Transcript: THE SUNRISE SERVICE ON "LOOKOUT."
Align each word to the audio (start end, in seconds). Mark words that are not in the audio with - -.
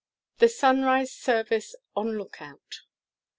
THE 0.39 0.49
SUNRISE 0.49 1.11
SERVICE 1.13 1.75
ON 1.95 2.17
"LOOKOUT." 2.17 2.81